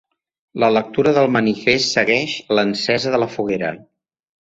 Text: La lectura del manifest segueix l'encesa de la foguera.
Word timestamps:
La 0.63 0.69
lectura 0.75 1.13
del 1.19 1.29
manifest 1.35 1.91
segueix 1.99 2.35
l'encesa 2.61 3.17
de 3.17 3.25
la 3.27 3.33
foguera. 3.39 3.75